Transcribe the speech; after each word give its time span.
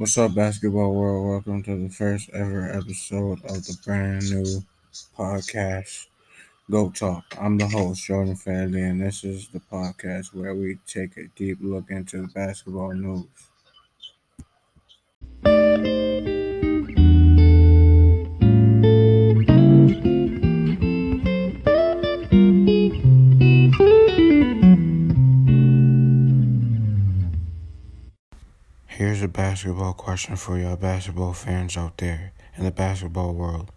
What's 0.00 0.16
up, 0.16 0.34
basketball 0.34 0.94
world? 0.94 1.28
Welcome 1.28 1.62
to 1.64 1.76
the 1.76 1.90
first 1.90 2.30
ever 2.32 2.72
episode 2.72 3.44
of 3.44 3.66
the 3.66 3.76
brand 3.84 4.30
new 4.30 4.64
podcast, 5.14 6.06
GOAT 6.70 6.94
Talk. 6.94 7.24
I'm 7.38 7.58
the 7.58 7.68
host, 7.68 8.06
Jordan 8.06 8.34
Fadley, 8.34 8.88
and 8.88 8.98
this 9.02 9.24
is 9.24 9.48
the 9.48 9.60
podcast 9.60 10.32
where 10.32 10.54
we 10.54 10.78
take 10.86 11.18
a 11.18 11.26
deep 11.36 11.58
look 11.60 11.90
into 11.90 12.22
the 12.22 12.28
basketball 12.28 12.94
news. 12.94 13.26
Basketball 29.60 29.92
question 29.92 30.36
for 30.36 30.58
y'all 30.58 30.74
basketball 30.74 31.34
fans 31.34 31.76
out 31.76 31.98
there 31.98 32.32
in 32.56 32.64
the 32.64 32.70
basketball 32.70 33.34
world. 33.34 33.70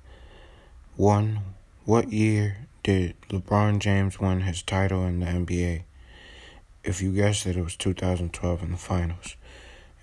One, 0.95 1.39
what 1.83 2.13
year 2.13 2.67
did 2.83 3.19
LeBron 3.27 3.79
James 3.79 4.17
win 4.17 4.39
his 4.39 4.63
title 4.63 5.05
in 5.05 5.19
the 5.19 5.25
NBA? 5.25 5.83
If 6.85 7.01
you 7.01 7.11
guessed 7.11 7.45
it, 7.45 7.57
it 7.57 7.63
was 7.65 7.75
2012 7.75 8.63
in 8.63 8.71
the 8.71 8.77
finals. 8.77 9.35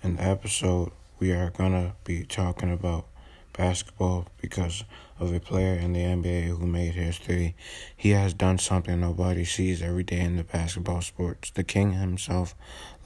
In 0.03 0.17
the 0.17 0.21
episode, 0.21 0.91
we 1.17 1.31
are 1.31 1.49
going 1.49 1.71
to 1.71 1.93
be 2.03 2.25
talking 2.25 2.71
about 2.71 3.07
basketball 3.51 4.27
because 4.39 4.83
of 5.19 5.33
a 5.33 5.39
player 5.39 5.73
in 5.73 5.93
the 5.93 6.01
NBA 6.01 6.43
who 6.43 6.67
made 6.67 6.93
history. 6.93 7.55
He 7.97 8.11
has 8.11 8.35
done 8.35 8.59
something 8.59 9.01
nobody 9.01 9.45
sees 9.45 9.81
every 9.81 10.03
day 10.03 10.19
in 10.19 10.35
the 10.35 10.43
basketball 10.43 11.01
sports. 11.01 11.49
The 11.49 11.63
king 11.63 11.93
himself, 11.93 12.53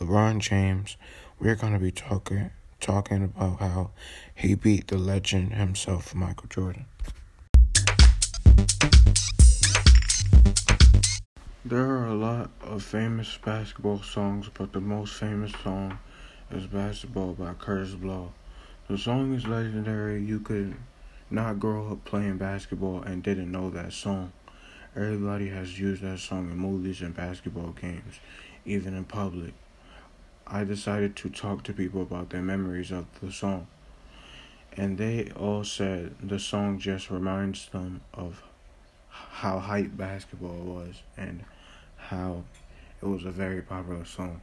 LeBron 0.01 0.39
James. 0.39 0.97
We're 1.37 1.55
going 1.55 1.73
to 1.73 1.79
be 1.79 1.91
talking 1.91 2.51
talking 2.85 3.23
about 3.23 3.59
how 3.59 3.89
he 4.35 4.53
beat 4.53 4.89
the 4.89 4.97
legend 4.97 5.53
himself, 5.53 6.13
Michael 6.13 6.47
Jordan. 6.47 6.85
There 11.65 11.89
are 11.89 12.05
a 12.05 12.13
lot 12.13 12.51
of 12.61 12.83
famous 12.83 13.39
basketball 13.43 14.03
songs, 14.03 14.51
but 14.53 14.71
the 14.71 14.81
most 14.81 15.15
famous 15.15 15.51
song 15.63 15.97
is 16.51 16.67
Basketball 16.67 17.33
by 17.33 17.53
Kurtis 17.53 17.99
Blow. 17.99 18.31
The 18.87 18.99
song 18.99 19.33
is 19.33 19.47
legendary. 19.47 20.21
You 20.21 20.39
could 20.39 20.75
not 21.31 21.59
grow 21.59 21.91
up 21.91 22.05
playing 22.05 22.37
basketball 22.37 23.01
and 23.01 23.23
didn't 23.23 23.51
know 23.51 23.71
that 23.71 23.93
song. 23.93 24.31
Everybody 24.95 25.49
has 25.49 25.79
used 25.79 26.03
that 26.03 26.19
song 26.19 26.51
in 26.51 26.57
movies 26.57 27.01
and 27.01 27.15
basketball 27.15 27.71
games, 27.71 28.19
even 28.63 28.93
in 28.93 29.05
public. 29.05 29.55
I 30.47 30.63
decided 30.63 31.15
to 31.17 31.29
talk 31.29 31.63
to 31.63 31.73
people 31.73 32.01
about 32.01 32.29
their 32.29 32.41
memories 32.41 32.91
of 32.91 33.05
the 33.21 33.31
song. 33.31 33.67
And 34.77 34.97
they 34.97 35.31
all 35.31 35.63
said 35.63 36.15
the 36.21 36.39
song 36.39 36.79
just 36.79 37.09
reminds 37.09 37.67
them 37.69 38.01
of 38.13 38.43
how 39.09 39.59
hype 39.59 39.95
basketball 39.97 40.57
was 40.57 41.01
and 41.17 41.43
how 41.97 42.43
it 43.01 43.05
was 43.05 43.25
a 43.25 43.31
very 43.31 43.61
popular 43.61 44.05
song. 44.05 44.41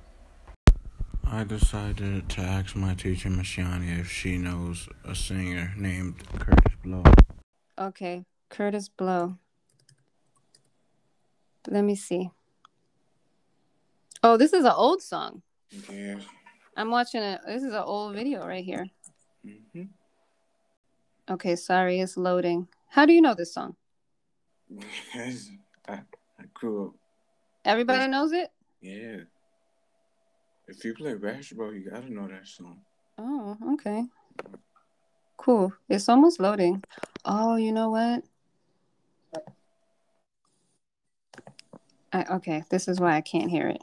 I 1.24 1.44
decided 1.44 2.28
to 2.30 2.40
ask 2.40 2.74
my 2.74 2.94
teacher, 2.94 3.28
Michiani, 3.28 4.00
if 4.00 4.10
she 4.10 4.38
knows 4.38 4.88
a 5.04 5.14
singer 5.14 5.72
named 5.76 6.18
Kurtis 6.38 6.82
Blow. 6.82 7.04
Okay, 7.78 8.24
Kurtis 8.50 8.90
Blow. 8.94 9.38
Let 11.68 11.84
me 11.84 11.94
see. 11.94 12.30
Oh, 14.22 14.36
this 14.36 14.52
is 14.52 14.64
an 14.64 14.72
old 14.74 15.00
song. 15.00 15.42
Yeah. 15.90 16.16
I'm 16.76 16.90
watching 16.90 17.22
it. 17.22 17.40
This 17.46 17.62
is 17.62 17.72
an 17.72 17.82
old 17.82 18.14
video 18.14 18.46
right 18.46 18.64
here. 18.64 18.86
Mm-hmm. 19.46 19.84
Okay, 21.30 21.56
sorry, 21.56 22.00
it's 22.00 22.16
loading. 22.16 22.68
How 22.88 23.06
do 23.06 23.12
you 23.12 23.20
know 23.20 23.34
this 23.34 23.54
song? 23.54 23.76
Because 24.74 25.50
I, 25.88 25.94
I 26.38 26.44
grew 26.52 26.88
up. 26.88 26.94
Everybody 27.64 28.08
knows 28.08 28.32
it? 28.32 28.50
Yeah. 28.80 29.18
If 30.66 30.84
you 30.84 30.94
play 30.94 31.14
basketball, 31.14 31.72
you 31.72 31.90
gotta 31.90 32.12
know 32.12 32.26
that 32.28 32.46
song. 32.46 32.80
Oh, 33.18 33.56
okay. 33.74 34.04
Cool. 35.36 35.72
It's 35.88 36.08
almost 36.08 36.40
loading. 36.40 36.82
Oh, 37.24 37.56
you 37.56 37.72
know 37.72 37.90
what? 37.90 38.24
I, 42.12 42.24
okay, 42.36 42.64
this 42.68 42.88
is 42.88 43.00
why 43.00 43.16
I 43.16 43.20
can't 43.20 43.50
hear 43.50 43.68
it. 43.68 43.82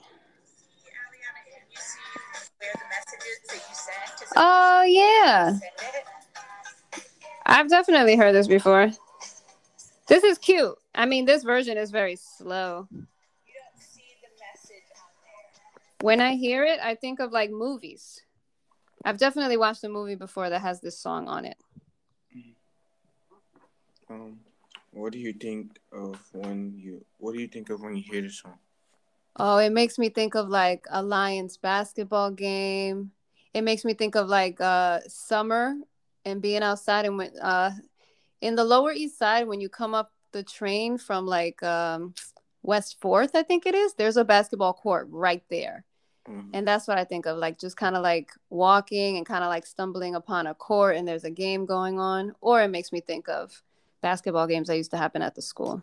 Oh, 4.41 4.83
yeah. 4.83 5.59
I've 7.45 7.69
definitely 7.69 8.15
heard 8.15 8.33
this 8.33 8.47
before. 8.47 8.89
This 10.07 10.23
is 10.23 10.37
cute. 10.37 10.75
I 10.95 11.05
mean, 11.05 11.25
this 11.25 11.43
version 11.43 11.77
is 11.77 11.91
very 11.91 12.15
slow. 12.15 12.87
When 15.99 16.21
I 16.21 16.35
hear 16.35 16.63
it, 16.63 16.79
I 16.81 16.95
think 16.95 17.19
of 17.19 17.33
like 17.33 17.51
movies. 17.51 18.21
I've 19.03 19.17
definitely 19.17 19.57
watched 19.57 19.83
a 19.83 19.89
movie 19.89 20.15
before 20.15 20.49
that 20.49 20.61
has 20.61 20.79
this 20.79 20.97
song 20.97 21.27
on 21.27 21.43
it. 21.43 21.57
Um, 24.09 24.39
what 24.91 25.11
do 25.11 25.19
you 25.19 25.33
think 25.33 25.77
of 25.91 26.17
when 26.31 26.73
you? 26.77 27.03
What 27.17 27.33
do 27.35 27.41
you 27.41 27.47
think 27.47 27.69
of 27.69 27.81
when 27.81 27.97
you 27.97 28.03
hear 28.03 28.21
the 28.21 28.29
song? 28.29 28.57
Oh, 29.35 29.57
it 29.57 29.71
makes 29.71 29.99
me 29.99 30.07
think 30.07 30.35
of 30.35 30.47
like 30.47 30.85
a 30.89 31.03
Lions 31.03 31.57
basketball 31.57 32.31
game. 32.31 33.11
It 33.53 33.61
makes 33.63 33.83
me 33.83 33.93
think 33.93 34.15
of 34.15 34.27
like 34.27 34.59
uh 34.61 34.99
summer 35.07 35.75
and 36.25 36.41
being 36.41 36.61
outside 36.63 37.05
and 37.05 37.17
when 37.17 37.31
uh 37.41 37.71
in 38.41 38.55
the 38.55 38.63
Lower 38.63 38.91
East 38.91 39.17
Side 39.17 39.47
when 39.47 39.59
you 39.59 39.69
come 39.69 39.93
up 39.93 40.11
the 40.31 40.43
train 40.43 40.97
from 40.97 41.25
like 41.25 41.61
um 41.63 42.13
West 42.61 42.97
Fourth, 43.01 43.35
I 43.35 43.43
think 43.43 43.65
it 43.65 43.73
is. 43.73 43.93
There's 43.93 44.17
a 44.17 44.25
basketball 44.25 44.73
court 44.73 45.07
right 45.09 45.43
there. 45.49 45.85
Mhm. 46.27 46.49
And 46.53 46.67
that's 46.67 46.87
what 46.87 46.97
I 46.97 47.05
think 47.05 47.25
of, 47.25 47.37
like 47.37 47.57
just 47.57 47.77
kind 47.77 47.95
of 47.95 48.03
like 48.03 48.31
walking 48.49 49.17
and 49.17 49.25
kind 49.25 49.43
of 49.43 49.49
like 49.49 49.65
stumbling 49.65 50.15
upon 50.15 50.45
a 50.47 50.53
court 50.53 50.97
and 50.97 51.07
there's 51.07 51.23
a 51.23 51.31
game 51.31 51.65
going 51.65 51.99
on. 51.99 52.35
Or 52.41 52.61
it 52.61 52.67
makes 52.67 52.91
me 52.91 53.01
think 53.01 53.29
of 53.29 53.63
basketball 54.01 54.47
games 54.47 54.67
that 54.67 54.77
used 54.77 54.91
to 54.91 54.97
happen 54.97 55.21
at 55.21 55.35
the 55.35 55.41
school. 55.41 55.81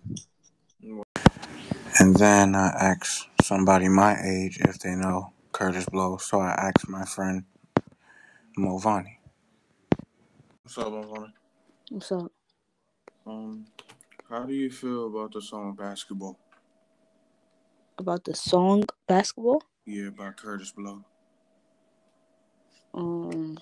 And 1.98 2.14
then 2.16 2.54
I 2.54 2.68
asked 2.68 3.28
somebody 3.42 3.88
my 3.88 4.16
age 4.22 4.58
if 4.60 4.78
they 4.78 4.94
know 4.94 5.32
Kurtis 5.52 5.86
Blow. 5.90 6.18
So 6.18 6.40
I 6.40 6.50
asked 6.50 6.88
my 6.88 7.04
friend 7.04 7.44
Movani. 8.58 9.18
What's 10.62 10.78
up, 10.78 10.86
Movani? 10.86 11.32
What's 11.90 12.10
up? 12.10 12.32
Um, 13.26 13.66
how 14.30 14.44
do 14.44 14.54
you 14.54 14.70
feel 14.70 15.08
about 15.08 15.32
the 15.32 15.42
song 15.42 15.74
"Basketball"? 15.74 16.38
about 17.98 18.24
the 18.24 18.34
song 18.34 18.84
basketball. 19.06 19.62
Yeah, 19.84 20.10
by 20.10 20.30
Kurtis 20.30 20.74
Blow. 20.74 21.04
Um, 22.94 23.58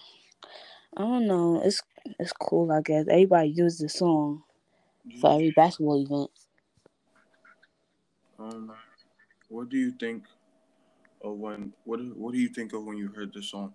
I 0.97 1.03
don't 1.03 1.27
know. 1.27 1.61
It's 1.65 1.83
it's 2.21 2.33
cool. 2.33 2.71
I 2.71 2.81
guess 2.81 3.07
everybody 3.09 3.49
uses 3.49 3.79
the 3.81 3.89
song 3.89 4.45
for 5.21 5.33
every 5.33 5.51
basketball 5.51 6.03
event. 6.03 6.31
Um, 8.39 8.73
what 9.49 9.69
do 9.69 9.77
you 9.77 9.91
think 9.91 10.25
of 11.23 11.37
when? 11.37 11.73
What 11.85 12.01
What 12.17 12.33
do 12.33 12.39
you 12.39 12.49
think 12.49 12.73
of 12.73 12.85
when 12.85 12.97
you 12.97 13.09
heard 13.09 13.33
the 13.35 13.43
song? 13.43 13.75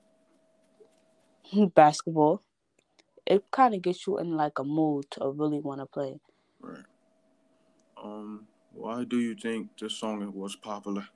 basketball. 1.75 2.41
It 3.25 3.43
kind 3.51 3.75
of 3.75 3.81
gets 3.81 4.07
you 4.07 4.17
in 4.17 4.35
like 4.35 4.57
a 4.59 4.63
mood 4.63 5.05
to 5.11 5.29
really 5.29 5.59
want 5.59 5.81
to 5.81 5.85
play. 5.85 6.19
Right. 6.59 6.85
Um, 8.01 8.47
why 8.73 9.03
do 9.03 9.19
you 9.19 9.35
think 9.35 9.69
this 9.79 9.93
song 9.93 10.31
was 10.33 10.55
popular? 10.55 11.07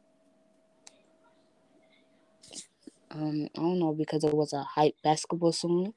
Um, 3.12 3.48
I 3.56 3.62
don't 3.62 3.80
know 3.80 3.94
because 3.94 4.24
it 4.24 4.34
was 4.34 4.54
a 4.54 4.64
hype 4.64 4.96
basketball 5.04 5.52
song. 5.52 5.94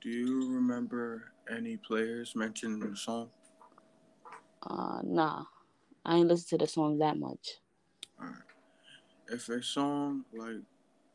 Do 0.00 0.10
you 0.10 0.54
remember 0.54 1.32
any 1.50 1.76
players 1.76 2.36
mentioned 2.36 2.82
in 2.82 2.90
the 2.90 2.96
song? 2.96 3.30
Uh, 4.62 5.00
nah, 5.02 5.44
I 6.04 6.16
ain't 6.16 6.28
listen 6.28 6.58
to 6.58 6.64
the 6.64 6.70
song 6.70 6.98
that 6.98 7.18
much. 7.18 7.58
Alright. 8.20 8.36
If 9.28 9.48
a 9.48 9.62
song 9.62 10.24
like 10.32 10.62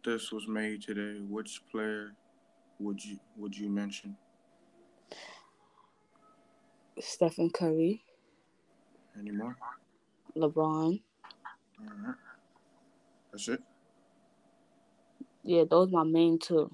this 0.04 0.32
was 0.32 0.48
made 0.48 0.82
today, 0.82 1.20
which 1.28 1.62
player 1.72 2.14
would 2.80 3.04
you 3.04 3.18
would 3.38 3.56
you 3.56 3.70
mention? 3.70 4.16
Stephen 7.00 7.50
Curry, 7.50 8.04
Any 9.20 9.32
more? 9.32 9.56
LeBron. 10.38 11.02
Alright. 11.82 12.16
That's 13.32 13.48
it. 13.48 13.62
Yeah, 15.44 15.64
those 15.70 15.92
my 15.92 16.04
main 16.04 16.38
two. 16.38 16.70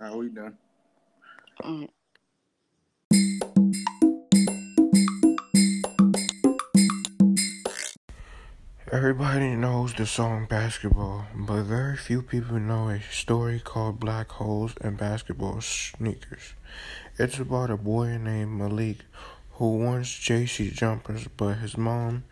Alright, 0.00 0.16
we 0.16 0.28
done. 0.28 0.56
Alright. 1.62 1.90
Everybody 8.94 9.56
knows 9.56 9.92
the 9.92 10.06
song 10.06 10.46
basketball, 10.48 11.26
but 11.34 11.64
very 11.64 11.96
few 11.96 12.22
people 12.22 12.60
know 12.60 12.90
a 12.90 13.00
story 13.00 13.58
called 13.58 13.98
Black 13.98 14.30
Holes 14.30 14.74
and 14.80 14.96
Basketball 14.96 15.60
Sneakers. 15.62 16.54
It's 17.18 17.40
about 17.40 17.72
a 17.72 17.76
boy 17.76 18.18
named 18.18 18.52
Malik 18.52 18.98
who 19.54 19.78
wants 19.78 20.10
JC 20.10 20.72
jumpers, 20.72 21.26
but 21.36 21.54
his 21.54 21.76
mom 21.76 22.22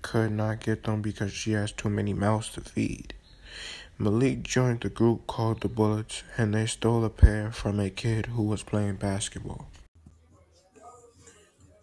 could 0.00 0.32
not 0.32 0.60
get 0.60 0.84
them 0.84 1.02
because 1.02 1.34
she 1.34 1.52
has 1.52 1.70
too 1.70 1.90
many 1.90 2.14
mouths 2.14 2.48
to 2.54 2.62
feed. 2.62 3.12
Malik 3.98 4.42
joined 4.42 4.80
the 4.80 4.88
group 4.88 5.26
called 5.26 5.60
the 5.60 5.68
Bullets 5.68 6.22
and 6.38 6.54
they 6.54 6.64
stole 6.64 7.04
a 7.04 7.10
pair 7.10 7.52
from 7.52 7.78
a 7.78 7.90
kid 7.90 8.24
who 8.24 8.42
was 8.42 8.62
playing 8.62 8.96
basketball. 8.96 9.68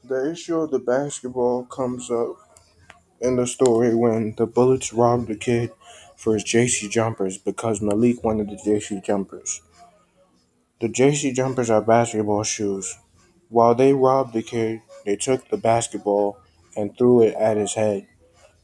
The 0.04 0.32
issue 0.32 0.60
of 0.60 0.72
the 0.72 0.80
basketball 0.80 1.66
comes 1.66 2.10
up 2.10 2.43
in 3.24 3.38
the 3.38 3.48
story 3.48 3.96
when 3.96 4.36
the 4.36 4.46
Bullets 4.46 4.94
robbed 4.94 5.30
the 5.30 5.36
kid 5.36 5.72
for 6.18 6.34
his 6.34 6.44
JC 6.44 6.90
jumpers 6.92 7.38
because 7.38 7.82
Malik 7.82 8.22
wanted 8.24 8.50
the 8.50 8.58
JC 8.58 9.04
jumpers. 9.04 9.62
The 10.82 10.90
JC 10.90 11.34
jumpers 11.34 11.70
are 11.70 11.82
basketball 11.82 12.44
shoes. 12.44 12.98
While 13.48 13.76
they 13.76 13.94
robbed 13.94 14.34
the 14.34 14.44
kid, 14.44 14.82
they 15.06 15.16
took 15.16 15.48
the 15.48 15.58
basketball 15.58 16.38
and 16.76 16.98
threw 16.98 17.22
it 17.22 17.34
at 17.36 17.56
his 17.56 17.76
head. 17.76 18.08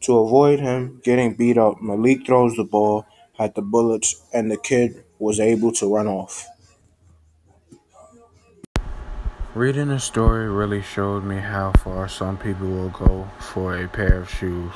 To 0.02 0.20
avoid 0.20 0.60
him 0.60 1.02
getting 1.04 1.36
beat 1.36 1.58
up, 1.58 1.82
Malik 1.82 2.26
throws 2.26 2.56
the 2.56 2.66
ball 2.66 3.06
at 3.40 3.56
the 3.56 3.62
Bullets 3.62 4.22
and 4.34 4.52
the 4.52 4.58
kid 4.58 5.06
was 5.20 5.40
able 5.40 5.72
to 5.74 5.94
run 5.94 6.08
off. 6.08 6.46
Reading 9.56 9.88
the 9.88 10.00
story 10.00 10.48
really 10.48 10.84
showed 10.84 11.24
me 11.24 11.38
how 11.38 11.72
far 11.72 12.08
some 12.08 12.38
people 12.38 12.68
will 12.68 12.90
go 12.90 13.28
for 13.40 13.76
a 13.76 13.88
pair 13.88 14.22
of 14.22 14.30
shoes 14.30 14.72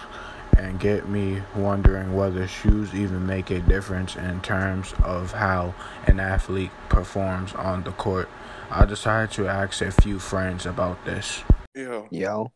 and 0.58 0.80
get 0.80 1.08
me 1.08 1.44
wondering 1.56 2.16
whether 2.16 2.48
shoes 2.48 2.92
even 2.96 3.24
make 3.24 3.52
a 3.52 3.60
difference 3.60 4.16
in 4.16 4.42
terms 4.42 4.92
of 5.04 5.32
how 5.32 5.76
an 6.08 6.20
athlete 6.20 6.72
performs 6.90 7.54
on 7.54 7.84
the 7.84 7.92
court. 7.92 8.28
I 8.72 8.86
decided 8.86 9.30
to 9.36 9.48
ask 9.48 9.80
a 9.84 9.92
few 9.92 10.18
friends 10.18 10.66
about 10.66 11.06
this. 11.06 11.44
Yo. 11.76 12.08
Yo. 12.10 12.52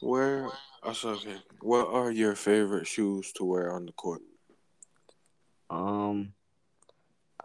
Where 0.00 0.50
okay. 0.84 1.36
What 1.62 1.88
are 1.88 2.10
your 2.10 2.34
favorite 2.34 2.86
shoes 2.86 3.32
to 3.36 3.44
wear 3.44 3.72
on 3.72 3.86
the 3.86 3.92
court? 3.92 4.20
Um 5.70 6.34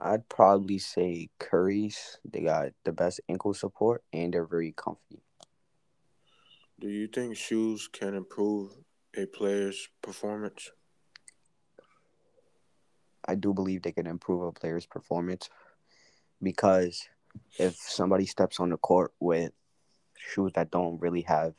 I'd 0.03 0.27
probably 0.27 0.79
say 0.79 1.29
Curry's. 1.39 2.17
They 2.29 2.41
got 2.41 2.73
the 2.83 2.91
best 2.91 3.21
ankle 3.29 3.53
support 3.53 4.03
and 4.11 4.33
they're 4.33 4.45
very 4.45 4.73
comfy. 4.73 5.21
Do 6.77 6.89
you 6.89 7.07
think 7.07 7.37
shoes 7.37 7.87
can 7.87 8.13
improve 8.13 8.71
a 9.15 9.25
player's 9.25 9.87
performance? 10.01 10.71
I 13.25 13.35
do 13.35 13.53
believe 13.53 13.83
they 13.83 13.93
can 13.93 14.05
improve 14.05 14.43
a 14.43 14.51
player's 14.51 14.85
performance 14.85 15.49
because 16.41 17.07
if 17.57 17.75
somebody 17.75 18.25
steps 18.25 18.59
on 18.59 18.71
the 18.71 18.77
court 18.77 19.13
with 19.21 19.53
shoes 20.17 20.51
that 20.55 20.69
don't 20.69 20.99
really 20.99 21.21
have 21.21 21.53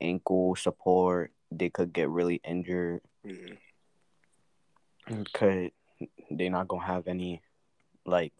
ankle 0.00 0.54
support, 0.54 1.32
they 1.50 1.70
could 1.70 1.92
get 1.92 2.08
really 2.08 2.40
injured. 2.44 3.00
Yeah. 3.24 3.54
Could 5.32 5.72
they're 6.30 6.50
not 6.50 6.68
gonna 6.68 6.84
have 6.84 7.08
any 7.08 7.42
like 8.06 8.32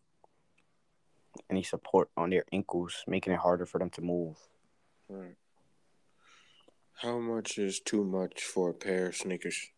any 1.51 1.63
support 1.63 2.11
on 2.17 2.31
their 2.31 2.45
ankles, 2.53 3.05
making 3.07 3.33
it 3.33 3.39
harder 3.39 3.67
for 3.67 3.79
them 3.79 3.91
to 3.91 4.03
move. 4.03 4.37
Right. 5.09 5.37
How 6.97 7.19
much 7.19 7.59
is 7.59 7.81
too 7.81 8.05
much 8.05 8.43
for 8.43 8.71
a 8.71 8.75
pair 8.75 9.09
of 9.09 9.17
sneakers? 9.17 9.71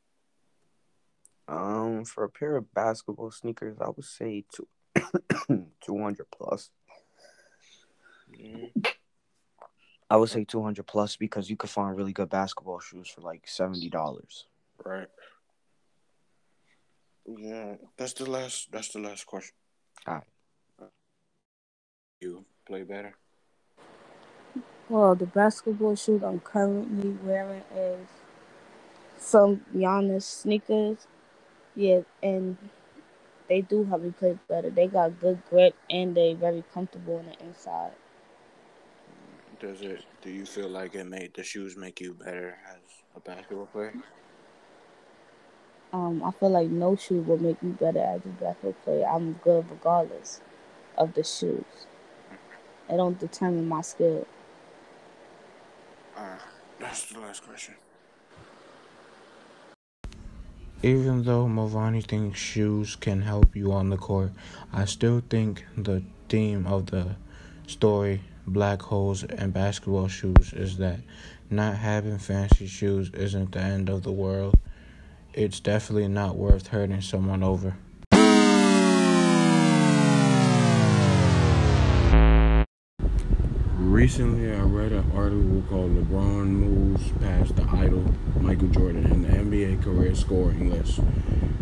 Um, 1.49 2.05
for 2.05 2.25
a 2.25 2.29
pair 2.29 2.57
of 2.57 2.73
basketball 2.75 3.31
sneakers, 3.31 3.79
I 3.81 3.89
would 3.89 4.05
say 4.05 4.45
two, 4.53 4.69
200 5.81 6.27
plus. 6.31 6.71
Mm. 8.39 8.87
I 10.09 10.17
would 10.17 10.29
say 10.29 10.45
200 10.45 10.87
plus 10.87 11.17
because 11.17 11.51
you 11.51 11.57
could 11.57 11.71
find 11.71 11.97
really 11.97 12.13
good 12.13 12.29
basketball 12.29 12.81
shoes 12.81 13.09
for 13.09 13.23
like 13.23 13.47
$70. 13.47 14.45
Right. 14.85 15.09
Yeah, 17.27 17.75
that's 17.97 18.13
the 18.13 18.31
last. 18.31 18.71
That's 18.71 18.91
the 18.91 19.01
last 19.01 19.27
question. 19.27 19.55
Alright. 20.07 20.25
You 22.21 22.45
play 22.67 22.83
better. 22.83 23.15
Well, 24.89 25.15
the 25.15 25.27
basketball 25.27 25.97
shoes 25.97 26.23
I'm 26.23 26.41
currently 26.41 27.11
wearing 27.23 27.65
is 27.75 28.07
some 29.19 29.65
Giannis 29.75 30.23
sneakers. 30.23 31.07
Yeah, 31.75 32.01
and 32.23 32.57
they 33.49 33.61
do 33.61 33.85
help 33.85 34.03
me 34.03 34.13
play 34.13 34.39
better. 34.49 34.71
They 34.71 34.87
got 34.87 35.21
good 35.21 35.43
grip 35.51 35.75
and 35.91 36.17
they 36.17 36.35
very 36.35 36.65
comfortable 36.73 37.17
on 37.17 37.27
the 37.27 37.45
inside. 37.45 37.93
Does 39.61 39.81
it? 39.83 40.05
Do 40.23 40.31
you 40.31 40.47
feel 40.47 40.69
like 40.69 40.95
it 40.95 41.05
made 41.05 41.35
the 41.35 41.43
shoes 41.43 41.77
make 41.77 42.01
you 42.01 42.15
better 42.15 42.59
as 42.69 42.83
a 43.17 43.21
basketball 43.21 43.67
player? 43.67 43.95
Um, 45.97 46.23
I 46.23 46.31
feel 46.31 46.51
like 46.51 46.69
no 46.69 46.95
shoe 46.95 47.23
will 47.23 47.39
make 47.39 47.63
me 47.63 47.71
better 47.71 48.01
as 48.01 48.21
a 48.27 48.29
basketball 48.29 48.75
player. 48.85 49.07
I'm 49.07 49.41
good 49.43 49.65
regardless 49.71 50.43
of 50.99 51.15
the 51.15 51.25
shoes. 51.25 51.87
It 52.91 52.99
don't 52.99 53.19
determine 53.19 53.67
my 53.67 53.81
skill. 53.81 54.27
Alright, 56.15 56.39
that's 56.79 57.07
the 57.07 57.19
last 57.19 57.43
question. 57.45 57.77
Even 60.83 61.23
though 61.23 61.47
Movani 61.47 62.07
thinks 62.07 62.39
shoes 62.39 62.95
can 62.95 63.23
help 63.23 63.57
you 63.57 63.73
on 63.73 63.89
the 63.89 63.97
court, 63.97 64.33
I 64.75 64.85
still 64.85 65.23
think 65.31 65.65
the 65.79 66.03
theme 66.29 66.67
of 66.67 66.91
the 66.91 67.17
story, 67.67 68.21
Black 68.47 68.83
Holes 68.83 69.25
and 69.25 69.51
Basketball 69.55 70.09
Shoes, 70.09 70.53
is 70.53 70.77
that 70.77 71.01
not 71.49 71.77
having 71.77 72.19
fancy 72.19 72.67
shoes 72.67 73.11
isn't 73.15 73.53
the 73.53 73.61
end 73.61 73.89
of 73.89 74.03
the 74.03 74.13
world. 74.13 74.57
It's 75.37 75.61
definitely 75.61 76.09
not 76.09 76.37
worth 76.37 76.69
hurting 76.69 77.03
someone 77.03 77.43
over. 77.43 77.77
Recently, 83.79 84.51
I 84.51 84.63
read 84.63 84.93
an 84.93 85.13
article 85.15 85.63
called 85.69 85.95
LeBron 85.95 86.47
Moves 86.47 87.13
Past 87.21 87.55
the 87.55 87.65
Idol 87.65 88.07
Michael 88.41 88.69
Jordan 88.69 89.05
in 89.13 89.23
the 89.25 89.29
NBA 89.29 89.83
career 89.85 90.15
scoring 90.15 90.71
list. 90.71 91.01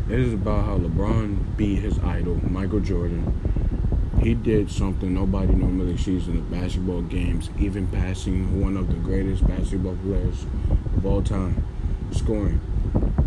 It 0.09 0.21
is 0.21 0.33
about 0.33 0.66
how 0.66 0.78
LeBron 0.78 1.57
beat 1.57 1.81
his 1.81 1.99
idol, 1.99 2.37
Michael 2.49 2.78
Jordan. 2.78 3.26
He 4.23 4.35
did 4.35 4.71
something 4.71 5.12
nobody 5.12 5.52
normally 5.52 5.97
sees 5.97 6.28
in 6.28 6.37
the 6.37 6.57
basketball 6.57 7.02
games, 7.02 7.50
even 7.59 7.88
passing 7.88 8.61
one 8.61 8.76
of 8.76 8.87
the 8.87 8.95
greatest 8.95 9.45
basketball 9.45 9.97
players 9.97 10.45
of 10.97 11.04
all 11.04 11.23
time, 11.23 11.66
scoring. 12.12 12.61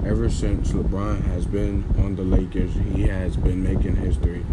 Ever 0.05 0.29
since 0.29 0.71
LeBron 0.71 1.23
has 1.25 1.45
been 1.45 1.83
on 1.97 2.15
the 2.15 2.23
Lakers, 2.23 2.73
he 2.73 3.03
has 3.03 3.35
been 3.35 3.61
making 3.61 3.97
history. 3.97 4.45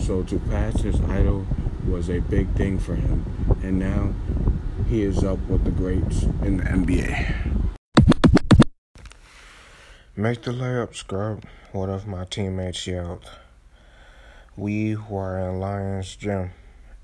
So 0.00 0.22
to 0.22 0.38
pass 0.38 0.80
his 0.80 1.00
idol 1.02 1.46
was 1.86 2.08
a 2.08 2.20
big 2.20 2.54
thing 2.54 2.78
for 2.78 2.94
him, 2.94 3.24
and 3.62 3.78
now 3.78 4.14
he 4.88 5.02
is 5.02 5.24
up 5.24 5.38
with 5.48 5.64
the 5.64 5.70
greats 5.70 6.24
in 6.42 6.58
the 6.58 6.64
NBA. 6.64 7.64
Make 10.16 10.42
the 10.42 10.52
layup, 10.52 10.94
scrub, 10.94 11.44
one 11.72 11.90
of 11.90 12.06
my 12.06 12.24
teammates 12.24 12.86
yelled. 12.86 13.28
We 14.56 14.94
were 14.94 15.38
in 15.38 15.58
Lions 15.58 16.14
Gym. 16.14 16.52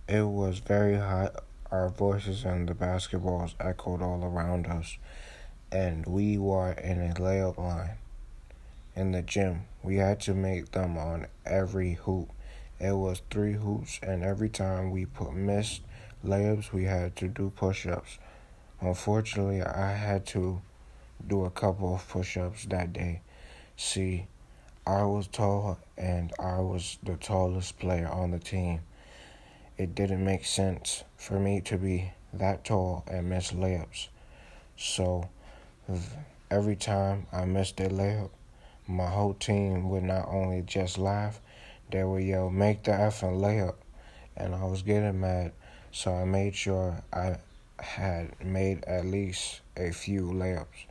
It 0.08 0.22
was 0.22 0.60
very 0.60 0.96
hot. 0.96 1.44
Our 1.72 1.88
voices 1.88 2.44
and 2.44 2.68
the 2.68 2.74
basketballs 2.74 3.54
echoed 3.58 4.02
all 4.02 4.24
around 4.24 4.66
us, 4.66 4.96
and 5.72 6.06
we 6.06 6.38
were 6.38 6.72
in 6.72 7.00
a 7.00 7.14
layup 7.14 7.58
line. 7.58 7.96
In 8.96 9.12
the 9.12 9.22
gym, 9.22 9.66
we 9.82 9.96
had 9.96 10.20
to 10.20 10.34
make 10.34 10.72
them 10.72 10.98
on 10.98 11.26
every 11.46 11.94
hoop. 11.94 12.30
It 12.78 12.92
was 12.92 13.22
three 13.30 13.52
hoops, 13.52 14.00
and 14.02 14.24
every 14.24 14.48
time 14.48 14.90
we 14.90 15.06
put 15.06 15.34
missed 15.34 15.82
layups, 16.24 16.72
we 16.72 16.84
had 16.84 17.16
to 17.16 17.28
do 17.28 17.50
push 17.50 17.86
ups. 17.86 18.18
Unfortunately, 18.80 19.62
I 19.62 19.92
had 19.92 20.26
to 20.26 20.60
do 21.26 21.44
a 21.44 21.50
couple 21.50 21.94
of 21.94 22.08
push 22.08 22.36
ups 22.36 22.64
that 22.66 22.92
day. 22.92 23.20
See, 23.76 24.26
I 24.86 25.04
was 25.04 25.26
tall 25.26 25.78
and 25.96 26.32
I 26.38 26.60
was 26.60 26.98
the 27.02 27.16
tallest 27.16 27.78
player 27.78 28.08
on 28.08 28.30
the 28.30 28.38
team. 28.38 28.80
It 29.76 29.94
didn't 29.94 30.24
make 30.24 30.44
sense 30.44 31.04
for 31.16 31.38
me 31.38 31.60
to 31.62 31.76
be 31.76 32.12
that 32.32 32.64
tall 32.64 33.04
and 33.06 33.28
miss 33.28 33.52
layups. 33.52 34.08
So 34.76 35.28
every 36.50 36.76
time 36.76 37.26
I 37.32 37.44
missed 37.44 37.80
a 37.80 37.88
layup, 37.88 38.30
my 38.86 39.06
whole 39.06 39.34
team 39.34 39.88
would 39.88 40.02
not 40.02 40.28
only 40.28 40.62
just 40.62 40.98
laugh, 40.98 41.40
they 41.90 42.04
would 42.04 42.24
yell, 42.24 42.50
make 42.50 42.82
the 42.82 42.92
effing 42.92 43.40
layup. 43.40 43.76
And 44.36 44.54
I 44.54 44.64
was 44.64 44.82
getting 44.82 45.20
mad, 45.20 45.52
so 45.92 46.12
I 46.12 46.24
made 46.24 46.54
sure 46.54 47.02
I 47.12 47.38
had 47.78 48.44
made 48.44 48.84
at 48.84 49.04
least 49.04 49.60
a 49.76 49.90
few 49.90 50.22
layups. 50.22 50.86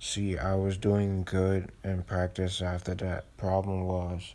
See, 0.00 0.38
I 0.38 0.54
was 0.54 0.76
doing 0.76 1.24
good 1.24 1.72
in 1.82 2.02
practice 2.02 2.62
after 2.62 2.94
that. 2.96 3.24
Problem 3.36 3.84
was, 3.84 4.34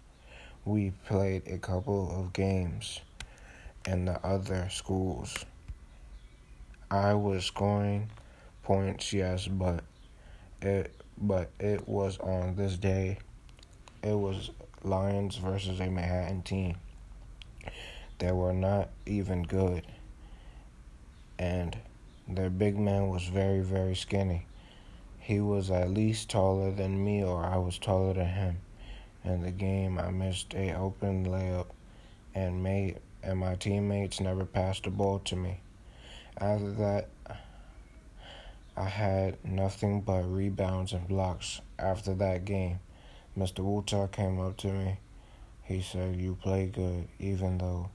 we 0.65 0.91
played 1.05 1.47
a 1.47 1.57
couple 1.57 2.11
of 2.19 2.33
games 2.33 2.99
in 3.85 4.05
the 4.05 4.25
other 4.25 4.67
schools. 4.69 5.45
I 6.91 7.13
was 7.13 7.45
scoring 7.45 8.09
points, 8.63 9.13
yes, 9.13 9.47
but 9.47 9.83
it 10.65 10.93
but 11.17 11.51
it 11.59 11.87
was 11.87 12.17
on 12.19 12.55
this 12.55 12.77
day. 12.77 13.17
It 14.01 14.17
was 14.17 14.49
Lions 14.83 15.37
versus 15.37 15.79
a 15.79 15.89
Manhattan 15.89 16.41
team. 16.41 16.75
They 18.19 18.31
were 18.31 18.53
not 18.53 18.89
even 19.05 19.43
good. 19.43 19.83
And 21.39 21.77
their 22.27 22.49
big 22.49 22.77
man 22.77 23.09
was 23.09 23.23
very, 23.23 23.61
very 23.61 23.95
skinny. 23.95 24.45
He 25.19 25.39
was 25.39 25.71
at 25.71 25.89
least 25.89 26.29
taller 26.29 26.71
than 26.71 27.03
me, 27.03 27.23
or 27.23 27.43
I 27.43 27.57
was 27.57 27.77
taller 27.77 28.13
than 28.13 28.27
him. 28.27 28.57
In 29.23 29.41
the 29.41 29.51
game, 29.51 29.97
I 29.97 30.09
missed 30.09 30.53
a 30.53 30.75
open 30.75 31.25
layup, 31.25 31.67
and 32.35 32.61
made 32.61 32.99
and 33.23 33.39
my 33.39 33.55
teammates 33.55 34.19
never 34.19 34.43
passed 34.43 34.83
the 34.83 34.89
ball 34.89 35.19
to 35.19 35.35
me. 35.37 35.61
After 36.37 36.71
that, 36.71 37.07
I 38.75 38.85
had 38.85 39.45
nothing 39.45 40.01
but 40.01 40.23
rebounds 40.23 40.93
and 40.93 41.07
blocks. 41.07 41.61
After 41.77 42.15
that 42.15 42.43
game, 42.43 42.79
Mr. 43.37 43.59
Wutar 43.59 44.11
came 44.11 44.39
up 44.39 44.57
to 44.57 44.73
me. 44.73 44.97
He 45.61 45.81
said, 45.81 46.15
"You 46.19 46.35
play 46.35 46.67
good, 46.67 47.07
even 47.19 47.59
though 47.59 47.91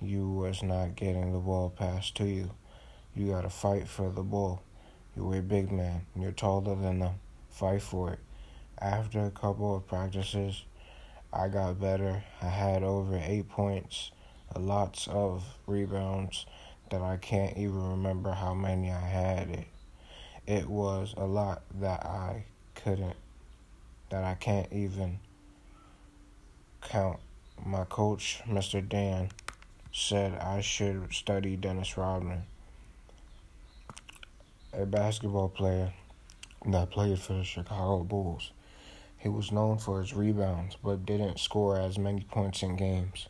you 0.00 0.30
was 0.30 0.62
not 0.62 0.94
getting 0.94 1.32
the 1.32 1.40
ball 1.40 1.68
passed 1.68 2.14
to 2.16 2.26
you. 2.26 2.50
You 3.14 3.32
got 3.32 3.42
to 3.42 3.50
fight 3.50 3.88
for 3.88 4.08
the 4.08 4.22
ball." 4.22 4.62
You're 5.16 5.36
a 5.36 5.42
big 5.42 5.72
man. 5.72 6.06
You're 6.14 6.32
taller 6.32 6.76
than 6.76 7.00
them. 7.00 7.14
Fight 7.50 7.82
for 7.82 8.12
it. 8.12 8.20
After 8.78 9.26
a 9.26 9.30
couple 9.30 9.76
of 9.76 9.86
practices, 9.86 10.64
I 11.32 11.48
got 11.48 11.80
better. 11.80 12.22
I 12.40 12.48
had 12.48 12.82
over 12.84 13.20
eight 13.20 13.48
points, 13.48 14.12
a 14.54 14.60
lots 14.60 15.08
of 15.08 15.44
rebounds 15.66 16.46
that 16.90 17.00
I 17.00 17.16
can't 17.16 17.56
even 17.56 17.90
remember 17.90 18.32
how 18.32 18.54
many 18.54 18.90
I 18.90 19.00
had. 19.00 19.50
It, 19.50 19.66
it 20.46 20.68
was 20.68 21.14
a 21.16 21.24
lot 21.24 21.62
that 21.80 22.04
I 22.04 22.44
couldn't, 22.74 23.16
that 24.10 24.24
I 24.24 24.34
can't 24.34 24.72
even 24.72 25.18
count. 26.82 27.20
My 27.64 27.84
coach, 27.84 28.42
Mr. 28.46 28.86
Dan, 28.86 29.30
said 29.92 30.34
I 30.34 30.60
should 30.60 31.12
study 31.12 31.56
Dennis 31.56 31.96
Rodman 31.96 32.42
a 34.76 34.84
basketball 34.84 35.48
player 35.48 35.92
that 36.66 36.90
played 36.90 37.18
for 37.20 37.34
the 37.34 37.44
Chicago 37.44 38.02
Bulls. 38.02 38.50
He 39.16 39.28
was 39.28 39.52
known 39.52 39.78
for 39.78 40.00
his 40.00 40.14
rebounds, 40.14 40.76
but 40.82 41.06
didn't 41.06 41.38
score 41.38 41.78
as 41.78 41.98
many 41.98 42.22
points 42.22 42.62
in 42.62 42.76
games. 42.76 43.28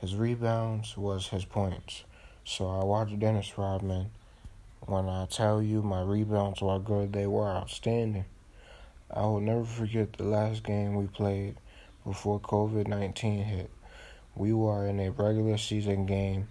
His 0.00 0.14
rebounds 0.14 0.96
was 0.96 1.28
his 1.28 1.44
points. 1.44 2.04
So 2.44 2.68
I 2.68 2.84
watched 2.84 3.18
Dennis 3.18 3.58
Rodman. 3.58 4.10
When 4.86 5.08
I 5.08 5.26
tell 5.26 5.60
you 5.60 5.82
my 5.82 6.02
rebounds 6.02 6.62
were 6.62 6.78
good, 6.78 7.12
they 7.12 7.26
were 7.26 7.48
outstanding. 7.48 8.24
I 9.10 9.22
will 9.22 9.40
never 9.40 9.64
forget 9.64 10.14
the 10.14 10.24
last 10.24 10.62
game 10.62 10.94
we 10.94 11.06
played 11.06 11.56
before 12.04 12.40
COVID 12.40 12.86
19 12.86 13.42
hit. 13.44 13.70
We 14.34 14.52
were 14.52 14.86
in 14.86 15.00
a 15.00 15.10
regular 15.10 15.58
season 15.58 16.06
game 16.06 16.48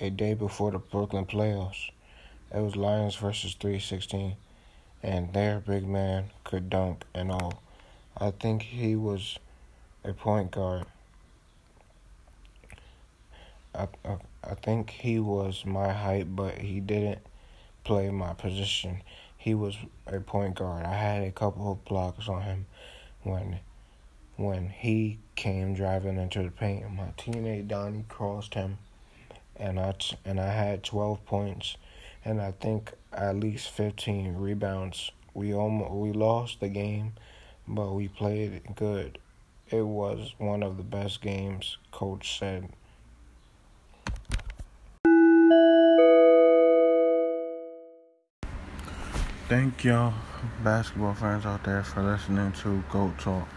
a 0.00 0.10
day 0.10 0.34
before 0.34 0.70
the 0.70 0.78
Brooklyn 0.78 1.26
playoffs. 1.26 1.90
It 2.54 2.60
was 2.60 2.76
Lions 2.76 3.16
versus 3.16 3.54
316, 3.54 4.36
and 5.02 5.32
their 5.32 5.60
big 5.60 5.86
man 5.86 6.30
could 6.44 6.70
dunk 6.70 7.04
and 7.14 7.30
all. 7.30 7.62
I 8.16 8.30
think 8.30 8.62
he 8.62 8.96
was 8.96 9.38
a 10.04 10.12
point 10.12 10.50
guard. 10.50 10.86
I, 13.74 13.88
I, 14.04 14.16
I 14.42 14.54
think 14.54 14.90
he 14.90 15.18
was 15.18 15.64
my 15.64 15.92
height, 15.92 16.34
but 16.34 16.58
he 16.58 16.80
didn't 16.80 17.20
play 17.84 18.10
my 18.10 18.34
position. 18.34 19.02
He 19.36 19.54
was 19.54 19.76
a 20.06 20.20
point 20.20 20.56
guard. 20.56 20.84
I 20.84 20.94
had 20.94 21.22
a 21.22 21.32
couple 21.32 21.72
of 21.72 21.84
blocks 21.84 22.28
on 22.28 22.42
him 22.42 22.66
when 23.22 23.60
when 24.36 24.68
he 24.68 25.18
came 25.36 25.74
driving 25.74 26.16
into 26.16 26.42
the 26.42 26.50
paint. 26.50 26.90
My 26.92 27.12
teammate 27.18 27.68
Donnie 27.68 28.04
crossed 28.08 28.54
him, 28.54 28.78
and 29.56 29.78
I 29.78 29.94
and 30.24 30.40
I 30.40 30.52
had 30.52 30.82
12 30.82 31.24
points 31.24 31.76
and 32.24 32.40
I 32.40 32.52
think 32.52 32.92
at 33.12 33.36
least 33.36 33.70
15 33.70 34.36
rebounds. 34.36 35.10
We 35.34 35.54
almost 35.54 35.92
we 35.92 36.12
lost 36.12 36.60
the 36.60 36.68
game, 36.68 37.14
but 37.66 37.92
we 37.92 38.08
played 38.08 38.62
good. 38.74 39.18
It 39.68 39.82
was 39.86 40.34
one 40.38 40.62
of 40.62 40.76
the 40.76 40.82
best 40.82 41.22
games, 41.22 41.78
coach 41.92 42.38
said. 42.38 42.68
Thank 49.50 49.82
y'all, 49.82 50.14
basketball 50.62 51.12
fans 51.14 51.44
out 51.44 51.64
there, 51.64 51.82
for 51.82 52.04
listening 52.04 52.52
to 52.62 52.84
GOAT 52.88 53.18
Talk. 53.18 53.48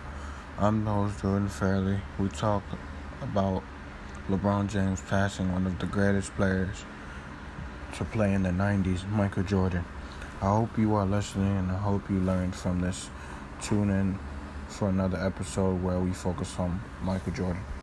I'm 0.58 0.84
the 0.84 0.90
host, 0.90 1.22
Jordan 1.22 1.48
Fairley. 1.48 2.00
We 2.18 2.30
talk 2.30 2.64
about 3.22 3.62
LeBron 4.28 4.70
James 4.70 5.02
passing 5.02 5.52
one 5.52 5.68
of 5.68 5.78
the 5.78 5.86
greatest 5.86 6.36
players 6.36 6.84
to 7.96 8.06
play 8.06 8.34
in 8.34 8.42
the 8.42 8.50
90s, 8.50 9.08
Michael 9.08 9.44
Jordan. 9.44 9.86
I 10.42 10.48
hope 10.48 10.80
you 10.80 10.96
are 10.96 11.06
listening 11.06 11.58
and 11.58 11.72
I 11.72 11.78
hope 11.78 12.10
you 12.10 12.20
learned 12.20 12.56
from 12.56 12.82
this. 12.82 13.12
Tune 13.62 13.92
in 13.92 14.18
for 14.70 14.90
another 14.90 15.24
episode 15.24 15.84
where 15.84 16.00
we 16.00 16.12
focus 16.12 16.58
on 16.58 16.82
Michael 17.04 17.34
Jordan. 17.34 17.64